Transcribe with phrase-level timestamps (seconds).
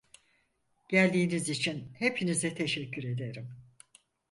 [0.89, 3.49] Geldiğiniz için hepinize teşekkür ederim.